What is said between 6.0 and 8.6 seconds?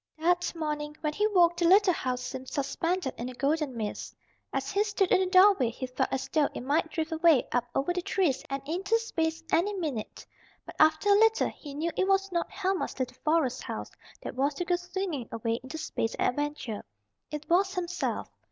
as though it might drift away up over the trees